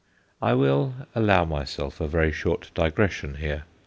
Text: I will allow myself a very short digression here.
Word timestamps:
I 0.41 0.53
will 0.55 0.95
allow 1.13 1.45
myself 1.45 2.01
a 2.01 2.07
very 2.07 2.31
short 2.31 2.71
digression 2.73 3.35
here. 3.35 3.65